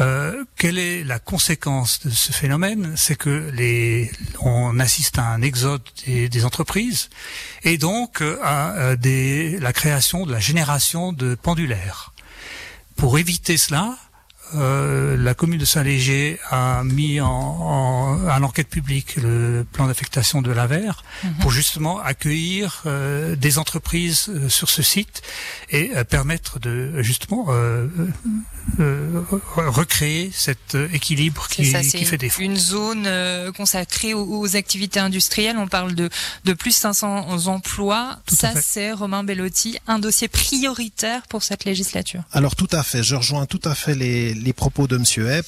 Euh, 0.00 0.44
quelle 0.56 0.78
est 0.78 1.04
la 1.04 1.18
conséquence 1.18 2.00
de 2.06 2.10
ce 2.10 2.32
phénomène? 2.32 2.92
C'est 2.96 3.16
que 3.16 3.50
les, 3.54 4.10
on 4.40 4.78
assiste 4.78 5.18
à 5.18 5.26
un 5.28 5.40
exode 5.40 5.82
des, 6.06 6.28
des 6.28 6.44
entreprises 6.44 7.08
et 7.64 7.78
donc 7.78 8.22
à, 8.42 8.90
à 8.90 8.96
des, 8.96 9.58
la 9.60 9.72
création 9.72 10.26
de 10.26 10.32
la 10.32 10.40
génération 10.40 11.12
de 11.12 11.34
pendulaires. 11.34 12.12
Pour 12.98 13.16
éviter 13.16 13.56
cela, 13.56 13.96
euh, 14.54 15.16
la 15.16 15.34
commune 15.34 15.58
de 15.58 15.64
Saint-Léger 15.64 16.38
a 16.50 16.82
mis 16.84 17.20
en, 17.20 17.28
en, 17.28 18.26
à 18.28 18.38
l'enquête 18.38 18.68
publique 18.68 19.16
le 19.16 19.66
plan 19.70 19.86
d'affectation 19.86 20.42
de 20.42 20.50
l'Aver 20.50 20.92
mhm. 21.24 21.34
pour 21.40 21.50
justement 21.50 22.00
accueillir 22.00 22.82
euh, 22.86 23.36
des 23.36 23.58
entreprises 23.58 24.28
euh, 24.28 24.48
sur 24.48 24.70
ce 24.70 24.82
site 24.82 25.22
et 25.70 25.90
euh, 25.94 26.04
permettre 26.04 26.58
de 26.58 27.02
justement 27.02 27.46
euh, 27.50 27.86
euh, 28.80 29.22
recréer 29.56 30.30
cet 30.32 30.76
équilibre 30.92 31.46
qui, 31.48 31.66
ça, 31.66 31.80
qui 31.80 32.04
fait 32.04 32.18
défaut. 32.18 32.42
Une 32.42 32.56
zone 32.56 33.08
consacrée 33.56 34.14
aux, 34.14 34.24
aux, 34.24 34.56
activités 34.56 35.00
industrielles, 35.00 35.56
on 35.58 35.68
parle 35.68 35.94
de, 35.94 36.08
de 36.44 36.52
plus 36.52 36.72
500 36.72 37.46
emplois. 37.46 38.18
Tout 38.26 38.34
ça, 38.34 38.52
c'est 38.60 38.92
Romain 38.92 39.24
Bellotti, 39.24 39.78
un 39.86 39.98
dossier 39.98 40.28
prioritaire 40.28 41.22
pour 41.28 41.42
cette 41.42 41.64
législature. 41.64 42.22
Alors 42.32 42.56
tout 42.56 42.68
à 42.72 42.82
fait, 42.82 43.02
je 43.02 43.14
rejoins 43.14 43.46
tout 43.46 43.60
à 43.64 43.74
fait 43.74 43.94
les, 43.94 44.34
les 44.42 44.52
propos 44.52 44.86
de 44.86 44.96
M. 44.96 45.04
Epp. 45.28 45.46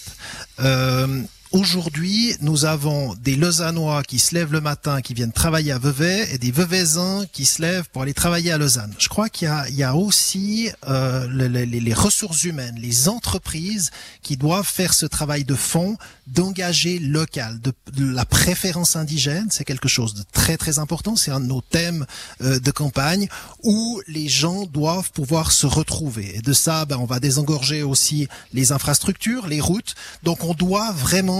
Aujourd'hui, 1.52 2.36
nous 2.42 2.64
avons 2.64 3.12
des 3.16 3.34
Lausannois 3.34 4.04
qui 4.04 4.20
se 4.20 4.36
lèvent 4.36 4.52
le 4.52 4.60
matin, 4.60 5.00
qui 5.00 5.14
viennent 5.14 5.32
travailler 5.32 5.72
à 5.72 5.80
Vevey, 5.80 6.28
et 6.32 6.38
des 6.38 6.52
Veveysins 6.52 7.26
qui 7.32 7.44
se 7.44 7.60
lèvent 7.60 7.88
pour 7.88 8.02
aller 8.02 8.14
travailler 8.14 8.52
à 8.52 8.58
Lausanne. 8.58 8.94
Je 8.98 9.08
crois 9.08 9.28
qu'il 9.28 9.48
y, 9.70 9.74
y 9.74 9.82
a, 9.82 9.96
aussi 9.96 10.70
euh, 10.86 11.26
les, 11.28 11.66
les, 11.66 11.80
les, 11.80 11.92
ressources 11.94 12.44
humaines, 12.44 12.76
les 12.80 13.08
entreprises 13.08 13.90
qui 14.22 14.36
doivent 14.36 14.64
faire 14.64 14.94
ce 14.94 15.06
travail 15.06 15.42
de 15.42 15.56
fond, 15.56 15.96
d'engager 16.28 17.00
local, 17.00 17.60
de, 17.60 17.72
de, 17.96 18.08
la 18.08 18.24
préférence 18.24 18.94
indigène. 18.94 19.48
C'est 19.50 19.64
quelque 19.64 19.88
chose 19.88 20.14
de 20.14 20.22
très 20.32 20.56
très 20.56 20.78
important. 20.78 21.16
C'est 21.16 21.32
un 21.32 21.40
de 21.40 21.46
nos 21.46 21.62
thèmes 21.62 22.06
euh, 22.42 22.60
de 22.60 22.70
campagne 22.70 23.28
où 23.64 24.00
les 24.06 24.28
gens 24.28 24.66
doivent 24.66 25.10
pouvoir 25.10 25.50
se 25.50 25.66
retrouver. 25.66 26.36
Et 26.36 26.42
de 26.42 26.52
ça, 26.52 26.84
ben, 26.84 26.98
on 26.98 27.06
va 27.06 27.18
désengorger 27.18 27.82
aussi 27.82 28.28
les 28.52 28.70
infrastructures, 28.70 29.48
les 29.48 29.60
routes. 29.60 29.96
Donc, 30.22 30.44
on 30.44 30.54
doit 30.54 30.92
vraiment 30.92 31.39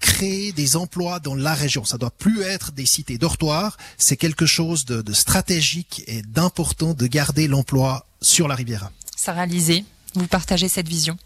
créer 0.00 0.52
des 0.52 0.76
emplois 0.76 1.20
dans 1.20 1.34
la 1.34 1.54
région. 1.54 1.84
Ça 1.84 1.98
doit 1.98 2.10
plus 2.10 2.42
être 2.42 2.72
des 2.72 2.86
cités 2.86 3.18
dortoirs. 3.18 3.76
C'est 3.98 4.16
quelque 4.16 4.46
chose 4.46 4.84
de, 4.84 5.02
de 5.02 5.12
stratégique 5.12 6.02
et 6.06 6.22
d'important 6.22 6.94
de 6.94 7.06
garder 7.06 7.48
l'emploi 7.48 8.06
sur 8.20 8.48
la 8.48 8.54
Riviera. 8.54 8.90
Sarah 9.16 9.46
Lisée, 9.46 9.84
vous 10.14 10.26
partagez 10.26 10.68
cette 10.68 10.88
vision? 10.88 11.16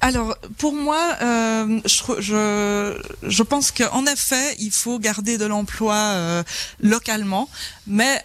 Alors, 0.00 0.36
pour 0.58 0.74
moi, 0.74 1.16
euh, 1.22 1.80
je, 1.86 2.20
je, 2.20 3.02
je, 3.22 3.42
pense 3.42 3.70
qu'en 3.70 4.04
effet, 4.06 4.54
il 4.58 4.70
faut 4.70 4.98
garder 4.98 5.38
de 5.38 5.46
l'emploi 5.46 5.94
euh, 5.94 6.42
localement, 6.80 7.48
mais 7.86 8.22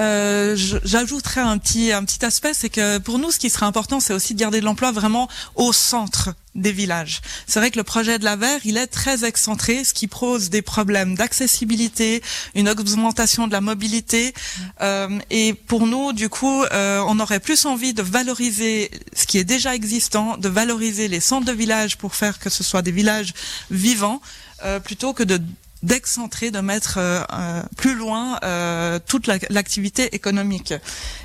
euh, 0.00 0.56
j'ajouterais 0.56 1.40
un 1.40 1.58
petit 1.58 1.92
un 1.92 2.04
petit 2.04 2.24
aspect, 2.24 2.54
c'est 2.54 2.70
que 2.70 2.98
pour 2.98 3.18
nous, 3.18 3.30
ce 3.30 3.38
qui 3.38 3.50
serait 3.50 3.66
important, 3.66 4.00
c'est 4.00 4.14
aussi 4.14 4.34
de 4.34 4.40
garder 4.40 4.60
de 4.60 4.64
l'emploi 4.64 4.92
vraiment 4.92 5.28
au 5.54 5.72
centre 5.72 6.34
des 6.54 6.72
villages. 6.72 7.20
C'est 7.46 7.60
vrai 7.60 7.70
que 7.70 7.78
le 7.78 7.84
projet 7.84 8.18
de 8.18 8.24
la 8.24 8.36
Verre, 8.36 8.60
il 8.64 8.76
est 8.76 8.86
très 8.86 9.24
excentré, 9.24 9.84
ce 9.84 9.94
qui 9.94 10.06
pose 10.06 10.50
des 10.50 10.62
problèmes 10.62 11.14
d'accessibilité, 11.14 12.22
une 12.54 12.68
augmentation 12.68 13.46
de 13.46 13.52
la 13.52 13.60
mobilité. 13.60 14.34
Euh, 14.80 15.18
et 15.30 15.54
pour 15.54 15.86
nous, 15.86 16.12
du 16.12 16.28
coup, 16.28 16.62
euh, 16.64 17.02
on 17.06 17.18
aurait 17.20 17.40
plus 17.40 17.64
envie 17.64 17.94
de 17.94 18.02
valoriser 18.02 18.90
ce 19.14 19.26
qui 19.26 19.38
est 19.38 19.44
déjà 19.44 19.74
existant, 19.74 20.36
de 20.36 20.48
valoriser 20.48 21.08
les 21.08 21.20
centres 21.20 21.46
de 21.46 21.52
villages 21.52 21.96
pour 21.96 22.14
faire 22.14 22.38
que 22.38 22.50
ce 22.50 22.62
soit 22.62 22.82
des 22.82 22.92
villages 22.92 23.32
vivants, 23.70 24.20
euh, 24.64 24.78
plutôt 24.78 25.14
que 25.14 25.22
de 25.22 25.40
d'excentrer, 25.82 26.50
de 26.50 26.60
mettre 26.60 26.98
euh, 26.98 27.62
plus 27.76 27.94
loin 27.94 28.38
euh, 28.44 28.98
toute 29.06 29.26
l'activité 29.26 30.04
la, 30.04 30.14
économique. 30.14 30.74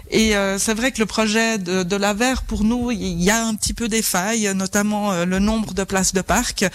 Et 0.10 0.38
euh, 0.38 0.58
c'est 0.58 0.74
vrai 0.74 0.92
que 0.92 1.00
le 1.00 1.06
projet 1.06 1.58
de, 1.58 1.84
de 1.84 1.96
la 1.98 2.14
Verre, 2.14 2.44
pour 2.44 2.64
nous, 2.64 2.92
il 2.92 3.22
y 3.22 3.30
a 3.30 3.46
un 3.46 3.56
petit 3.56 3.74
peu 3.74 3.90
des 3.90 4.02
failles, 4.02 4.50
notamment 4.56 5.12
euh, 5.12 5.26
le 5.26 5.40
nombre 5.40 5.74
de 5.74 5.84
places 5.84 6.14
de 6.14 6.22
parc. 6.22 6.66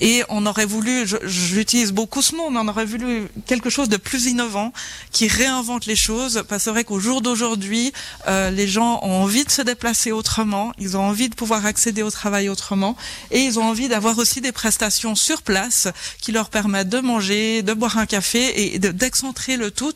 Et 0.00 0.22
on 0.30 0.46
aurait 0.46 0.64
voulu, 0.64 1.06
j'utilise 1.24 1.92
beaucoup 1.92 2.22
ce 2.22 2.34
mot, 2.34 2.48
mais 2.48 2.58
on 2.60 2.68
aurait 2.68 2.86
voulu 2.86 3.28
quelque 3.46 3.68
chose 3.68 3.90
de 3.90 3.98
plus 3.98 4.26
innovant, 4.26 4.72
qui 5.12 5.28
réinvente 5.28 5.84
les 5.84 5.96
choses. 5.96 6.44
Parce 6.48 6.62
que 6.62 6.64
c'est 6.64 6.70
vrai 6.70 6.84
qu'au 6.84 6.98
jour 6.98 7.20
d'aujourd'hui, 7.20 7.92
euh, 8.26 8.50
les 8.50 8.66
gens 8.66 9.00
ont 9.02 9.22
envie 9.22 9.44
de 9.44 9.50
se 9.50 9.60
déplacer 9.60 10.10
autrement, 10.10 10.72
ils 10.78 10.96
ont 10.96 11.02
envie 11.02 11.28
de 11.28 11.34
pouvoir 11.34 11.66
accéder 11.66 12.02
au 12.02 12.10
travail 12.10 12.48
autrement, 12.48 12.96
et 13.30 13.40
ils 13.40 13.58
ont 13.58 13.64
envie 13.64 13.88
d'avoir 13.88 14.16
aussi 14.16 14.40
des 14.40 14.52
prestations 14.52 15.14
sur 15.14 15.42
place 15.42 15.88
qui 16.22 16.32
leur 16.32 16.48
permettent 16.48 16.88
de 16.88 17.00
manger, 17.00 17.27
de 17.28 17.72
boire 17.74 17.98
un 17.98 18.06
café 18.06 18.74
et 18.74 18.78
d'excentrer 18.78 19.56
le 19.56 19.70
tout 19.70 19.94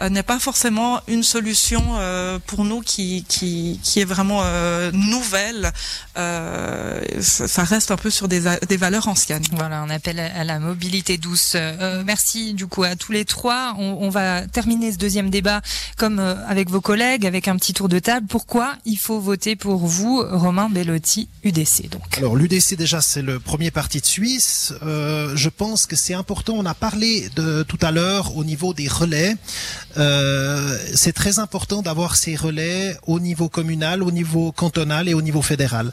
euh, 0.00 0.08
n'est 0.08 0.22
pas 0.22 0.38
forcément 0.38 1.00
une 1.08 1.22
solution. 1.22 1.82
Euh, 1.98 2.38
pour 2.46 2.64
nous 2.64 2.80
qui, 2.80 3.24
qui, 3.28 3.80
qui 3.82 4.00
est 4.00 4.04
vraiment 4.04 4.40
euh, 4.42 4.90
nouvelle. 4.92 5.72
Euh, 6.16 7.00
ça 7.20 7.64
reste 7.64 7.90
un 7.90 7.96
peu 7.96 8.10
sur 8.10 8.28
des, 8.28 8.42
des 8.68 8.76
valeurs 8.76 9.08
anciennes. 9.08 9.42
Voilà, 9.52 9.84
on 9.86 9.90
appelle 9.90 10.18
à 10.18 10.44
la 10.44 10.58
mobilité 10.58 11.18
douce. 11.18 11.52
Euh, 11.54 12.02
merci 12.06 12.54
du 12.54 12.66
coup 12.66 12.84
à 12.84 12.96
tous 12.96 13.12
les 13.12 13.24
trois. 13.24 13.74
On, 13.78 13.98
on 14.00 14.08
va 14.08 14.46
terminer 14.46 14.92
ce 14.92 14.98
deuxième 14.98 15.30
débat 15.30 15.60
comme 15.96 16.18
euh, 16.18 16.34
avec 16.46 16.70
vos 16.70 16.80
collègues, 16.80 17.26
avec 17.26 17.48
un 17.48 17.56
petit 17.56 17.74
tour 17.74 17.88
de 17.88 17.98
table. 17.98 18.26
Pourquoi 18.28 18.74
il 18.84 18.96
faut 18.96 19.20
voter 19.20 19.56
pour 19.56 19.86
vous, 19.86 20.22
Romain 20.30 20.70
Bellotti, 20.70 21.28
UDC 21.44 21.90
donc? 21.90 22.18
Alors 22.18 22.36
l'UDC 22.36 22.76
déjà 22.76 23.00
c'est 23.00 23.22
le 23.22 23.38
premier 23.38 23.70
parti 23.70 24.00
de 24.00 24.06
Suisse. 24.06 24.72
Euh, 24.82 25.32
je 25.36 25.48
pense 25.48 25.86
que 25.86 25.96
c'est 25.96 26.14
important. 26.14 26.54
On 26.56 26.66
a 26.66 26.74
parlé 26.74 27.28
de 27.36 27.62
tout 27.62 27.78
à 27.82 27.90
l'heure 27.90 28.36
au 28.36 28.44
niveau 28.44 28.72
des 28.72 28.88
relais. 28.88 29.36
c'est 30.94 31.12
très 31.12 31.38
important 31.38 31.82
d'avoir 31.82 32.16
ces 32.16 32.36
relais 32.36 32.96
au 33.06 33.20
niveau 33.20 33.48
communal, 33.48 34.02
au 34.02 34.10
niveau 34.10 34.52
cantonal 34.52 35.08
et 35.08 35.14
au 35.14 35.22
niveau 35.22 35.42
fédéral. 35.42 35.92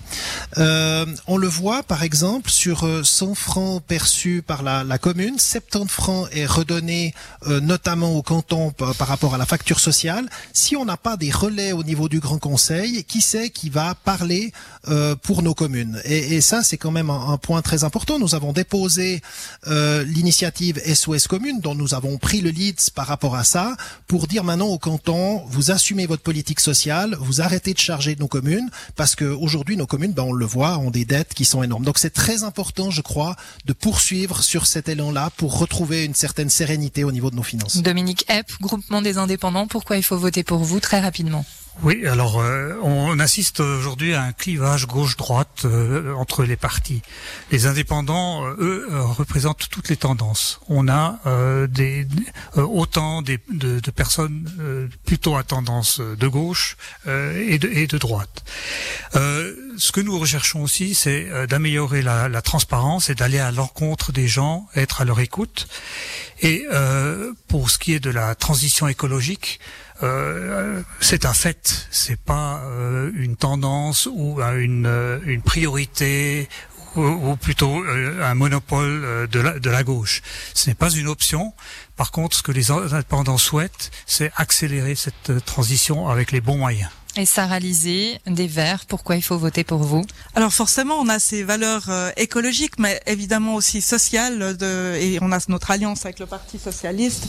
Euh, 0.57 1.05
on 1.27 1.37
le 1.37 1.47
voit 1.47 1.83
par 1.83 2.03
exemple 2.03 2.49
sur 2.49 2.87
100 3.03 3.31
euh, 3.31 3.33
francs 3.33 3.83
perçus 3.83 4.43
par 4.45 4.63
la, 4.63 4.83
la 4.83 4.97
commune, 4.97 5.39
70 5.39 5.87
francs 5.87 6.27
est 6.31 6.45
redonné 6.45 7.13
euh, 7.47 7.59
notamment 7.59 8.15
au 8.15 8.21
canton 8.21 8.71
par, 8.71 8.95
rapport 9.07 9.35
à 9.35 9.37
la 9.37 9.45
facture 9.45 9.79
sociale. 9.79 10.29
Si 10.53 10.75
on 10.75 10.85
n'a 10.85 10.97
pas 10.97 11.17
des 11.17 11.31
relais 11.31 11.71
au 11.71 11.83
niveau 11.83 12.09
du 12.09 12.19
Grand 12.19 12.37
Conseil, 12.37 13.03
qui 13.03 13.21
c'est 13.21 13.49
qui 13.49 13.69
va 13.69 13.95
parler 13.95 14.51
euh, 14.87 15.15
pour 15.15 15.41
nos 15.41 15.53
communes? 15.53 16.01
Et, 16.05 16.35
et, 16.35 16.41
ça 16.41 16.63
c'est 16.63 16.77
quand 16.77 16.91
même 16.91 17.09
un, 17.09 17.29
un, 17.29 17.37
point 17.37 17.61
très 17.61 17.83
important. 17.83 18.19
Nous 18.19 18.35
avons 18.35 18.53
déposé 18.53 19.21
euh, 19.67 20.03
l'initiative 20.03 20.79
SOS 20.93 21.27
Commune 21.27 21.59
dont 21.61 21.75
nous 21.75 21.93
avons 21.93 22.17
pris 22.17 22.41
le 22.41 22.49
lead 22.49 22.79
par 22.95 23.07
rapport 23.07 23.35
à 23.35 23.43
ça 23.43 23.75
pour 24.07 24.27
dire 24.27 24.43
maintenant 24.43 24.67
au 24.67 24.77
canton 24.77 25.43
vous 25.47 25.71
assumez 25.71 26.05
votre 26.05 26.23
politique 26.23 26.59
sociale, 26.59 27.15
vous 27.19 27.41
arrêtez 27.41 27.73
de 27.73 27.79
charger 27.79 28.15
nos 28.19 28.27
communes 28.27 28.69
parce 28.95 29.15
que 29.15 29.25
aujourd'hui 29.25 29.77
nos 29.77 29.87
communes, 29.87 30.02
ben, 30.11 30.23
on 30.23 30.33
le 30.33 30.45
voit, 30.45 30.77
ont 30.77 30.91
des 30.91 31.05
dettes 31.05 31.33
qui 31.33 31.45
sont 31.45 31.63
énormes. 31.63 31.85
Donc 31.85 31.97
c'est 31.97 32.09
très 32.09 32.43
important, 32.43 32.91
je 32.91 33.01
crois, 33.01 33.35
de 33.65 33.71
poursuivre 33.71 34.43
sur 34.43 34.65
cet 34.65 34.89
élan-là 34.89 35.29
pour 35.37 35.57
retrouver 35.57 36.03
une 36.03 36.13
certaine 36.13 36.49
sérénité 36.49 37.05
au 37.05 37.11
niveau 37.11 37.31
de 37.31 37.35
nos 37.35 37.43
finances. 37.43 37.77
Dominique 37.77 38.25
Epp, 38.29 38.51
groupement 38.59 39.01
des 39.01 39.17
indépendants, 39.17 39.67
pourquoi 39.67 39.97
il 39.97 40.03
faut 40.03 40.17
voter 40.17 40.43
pour 40.43 40.59
vous 40.59 40.79
très 40.81 40.99
rapidement? 40.99 41.45
Oui, 41.81 42.05
alors 42.05 42.39
euh, 42.39 42.75
on 42.83 43.19
assiste 43.19 43.59
aujourd'hui 43.59 44.13
à 44.13 44.21
un 44.21 44.31
clivage 44.31 44.85
gauche-droite 44.85 45.65
euh, 45.65 46.13
entre 46.13 46.43
les 46.43 46.55
partis. 46.55 47.01
Les 47.51 47.65
indépendants, 47.65 48.45
euh, 48.45 48.55
eux, 48.59 48.87
représentent 48.91 49.67
toutes 49.69 49.89
les 49.89 49.97
tendances. 49.97 50.61
On 50.69 50.87
a 50.87 51.19
des, 51.67 52.07
autant 52.55 53.21
de, 53.21 53.37
personnes 53.95 54.89
plutôt 55.05 55.35
à 55.35 55.43
tendance 55.43 55.99
de 55.99 56.27
gauche 56.27 56.77
et, 57.07 57.57
de, 57.57 57.97
droite. 57.97 58.43
ce 59.13 59.91
que 59.91 60.01
nous 60.01 60.17
recherchons 60.17 60.61
aussi, 60.61 60.95
c'est 60.95 61.47
d'améliorer 61.47 62.01
la, 62.01 62.41
transparence 62.41 63.09
et 63.09 63.15
d'aller 63.15 63.39
à 63.39 63.51
l'encontre 63.51 64.11
des 64.11 64.27
gens, 64.27 64.67
être 64.75 65.01
à 65.01 65.05
leur 65.05 65.19
écoute. 65.19 65.67
Et 66.41 66.65
pour 67.47 67.69
ce 67.69 67.77
qui 67.77 67.93
est 67.93 67.99
de 67.99 68.09
la 68.09 68.35
transition 68.35 68.87
écologique, 68.87 69.59
euh, 70.03 70.81
c'est 70.99 71.25
un 71.25 71.33
fait, 71.33 71.87
c'est 71.89 72.19
pas 72.19 72.61
euh, 72.65 73.11
une 73.15 73.35
tendance 73.35 74.07
ou 74.11 74.41
une, 74.41 74.85
euh, 74.85 75.19
une 75.25 75.41
priorité 75.41 76.49
ou, 76.95 77.35
plutôt 77.37 77.83
un 77.83 78.35
monopole 78.35 79.27
de 79.27 79.39
la, 79.39 79.57
de 79.57 79.69
la 79.71 79.83
gauche. 79.83 80.21
Ce 80.53 80.69
n'est 80.69 80.75
pas 80.75 80.91
une 80.91 81.07
option. 81.07 81.51
Par 81.95 82.11
contre, 82.11 82.37
ce 82.37 82.43
que 82.43 82.51
les 82.51 82.69
indépendants 82.69 83.39
souhaitent, 83.39 83.89
c'est 84.05 84.31
accélérer 84.35 84.93
cette 84.93 85.43
transition 85.43 86.07
avec 86.07 86.31
les 86.31 86.39
bons 86.39 86.57
moyens. 86.57 86.91
Et 87.15 87.25
Sarah 87.25 87.57
Lisée, 87.57 88.19
des 88.27 88.45
Verts, 88.45 88.85
pourquoi 88.87 89.15
il 89.15 89.23
faut 89.23 89.39
voter 89.39 89.63
pour 89.63 89.79
vous? 89.79 90.05
Alors 90.35 90.53
forcément, 90.53 90.99
on 90.99 91.09
a 91.09 91.17
ces 91.17 91.41
valeurs 91.43 91.89
écologiques, 92.15 92.77
mais 92.77 93.01
évidemment 93.07 93.55
aussi 93.55 93.81
sociales, 93.81 94.55
de, 94.55 94.95
et 94.99 95.17
on 95.19 95.31
a 95.31 95.39
notre 95.47 95.71
alliance 95.71 96.05
avec 96.05 96.19
le 96.19 96.27
Parti 96.27 96.59
socialiste. 96.59 97.27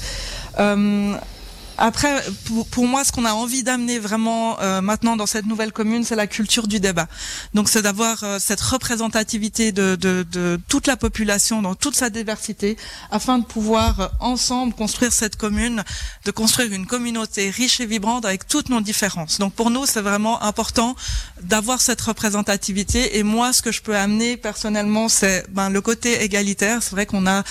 Euh, 0.59 1.17
après, 1.79 2.23
pour, 2.71 2.87
moi, 2.87 3.05
ce 3.05 3.11
qu'on 3.11 3.25
a 3.25 3.33
envie 3.33 3.63
d'amener 3.63 3.99
vraiment 3.99 4.61
euh, 4.61 4.81
maintenant 4.81 5.17
dans 5.17 5.27
cette 5.27 5.47
nouvelle 5.47 5.73
commune, 5.73 6.05
c'est 6.05 6.15
la 6.15 6.27
culture 6.27 6.69
du 6.69 6.79
débat. 6.79 7.09
Donc, 7.53 7.69
c'est 7.69 7.83
d'avoir 7.83 8.23
euh, 8.23 8.39
cette 8.39 8.61
représentativité 8.61 9.73
de, 9.73 9.97
de, 9.97 10.25
de, 10.31 10.61
toute 10.69 10.87
la 10.87 10.97
population 10.97 11.63
dans 11.63 11.75
toute 11.75 11.97
sa 11.97 12.11
diversité, 12.11 12.77
afin 13.11 13.39
de 13.39 13.45
pouvoir 13.45 14.01
euh, 14.01 14.07
ensemble 14.21 14.75
construire 14.75 15.13
cette 15.13 15.37
commune, 15.37 15.83
de 16.25 16.31
construire 16.31 16.73
une 16.73 16.87
communauté 16.87 17.51
riche 17.51 17.81
et 17.81 17.87
vibrante 17.87 18.25
avec 18.25 18.47
toutes 18.47 18.69
nos 18.69 18.81
différences. 18.81 19.39
Donc, 19.39 19.53
pour 19.55 19.71
nous, 19.71 19.85
c'est 19.87 20.03
vraiment 20.03 20.43
important 20.43 20.95
d'avoir 21.43 21.81
cette 21.81 22.01
représentativité. 22.01 23.19
Et 23.19 23.23
moi, 23.25 23.53
ce 23.53 23.63
que 23.63 23.73
je 23.73 23.83
peux 23.83 23.97
amener 23.97 24.37
personnellement, 24.37 25.09
c'est 25.09 25.45
ben, 25.51 25.71
le 25.71 25.81
côté 25.81 26.23
égalitaire. 26.23 26.83
C'est 26.83 26.93
vrai 26.93 27.07
qu'on 27.07 27.27
a 27.27 27.43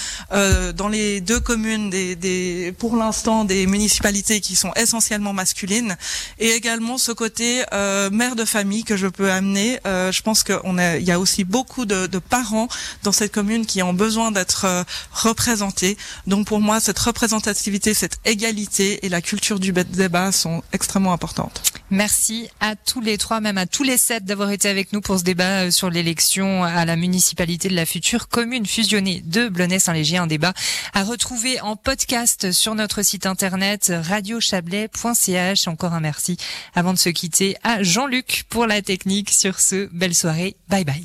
dans 0.74 0.88
les 0.88 1.22
deux 1.22 1.40
communes, 1.40 1.90
des, 1.90 2.16
des 2.16 2.74
pour 2.78 2.96
l'instant, 2.96 3.46
des 3.46 3.68
municipalités 3.68 4.13
qui 4.22 4.56
sont 4.56 4.72
essentiellement 4.76 5.34
masculines 5.34 5.96
et 6.40 6.50
également 6.52 6.98
ce 6.98 7.12
côté 7.12 7.64
euh, 7.74 8.10
mère 8.10 8.36
de 8.36 8.46
famille 8.46 8.84
que 8.84 8.98
je 8.98 9.08
peux 9.08 9.32
amener. 9.32 9.80
Euh, 9.88 10.12
je 10.12 10.22
pense 10.22 10.44
qu'il 10.44 10.60
y 11.02 11.12
a 11.12 11.20
aussi 11.20 11.44
beaucoup 11.44 11.86
de, 11.86 12.08
de, 12.08 12.20
parents 12.20 12.68
dans 13.04 13.12
cette 13.12 13.32
commune 13.32 13.66
qui 13.66 13.82
ont 13.84 13.94
besoin 13.94 14.32
d'être 14.32 14.66
euh, 14.66 14.84
représentés. 15.12 15.98
Donc 16.28 16.48
pour 16.48 16.62
moi, 16.62 16.80
cette 16.80 17.00
représentativité, 17.00 17.94
cette 17.94 18.20
égalité 18.26 19.06
et 19.06 19.10
la 19.10 19.22
culture 19.22 19.60
du 19.60 19.72
débat 19.72 20.32
sont 20.32 20.64
extrêmement 20.72 21.14
importantes. 21.14 21.62
Merci 21.94 22.50
à 22.60 22.76
tous 22.76 23.02
les 23.02 23.20
trois, 23.20 23.40
même 23.40 23.60
à 23.60 23.68
tous 23.68 23.84
les 23.84 24.00
sept 24.00 24.26
d'avoir 24.26 24.50
été 24.50 24.68
avec 24.68 24.94
nous 24.94 25.02
pour 25.02 25.20
ce 25.20 25.24
débat 25.24 25.66
euh, 25.66 25.70
sur 25.70 25.92
l'élection 25.92 26.64
à 26.64 26.86
la 26.86 26.96
municipalité 26.96 27.70
de 27.70 27.76
la 27.76 27.86
future 27.86 28.30
commune 28.30 28.66
fusionnée 28.66 29.22
de 29.24 29.48
Blonay-Saint-Léger. 29.48 30.18
Un 30.18 30.26
débat 30.26 30.54
à 30.96 31.04
retrouver 31.04 31.62
en 31.62 31.76
podcast 31.76 32.52
sur 32.52 32.74
notre 32.74 33.04
site 33.04 33.28
internet 33.28 33.94
radiochablais.ch. 33.96 35.68
Encore 35.68 35.94
un 35.94 36.00
merci 36.00 36.38
avant 36.74 36.94
de 36.94 36.98
se 36.98 37.10
quitter 37.10 37.58
à 37.62 37.84
Jean-Luc 37.84 38.46
pour 38.50 38.66
la 38.66 38.82
technique. 38.82 39.30
Sur 39.30 39.60
ce, 39.60 39.88
belle 39.94 40.16
soirée. 40.16 40.56
Bye 40.70 40.86
bye. 40.86 41.02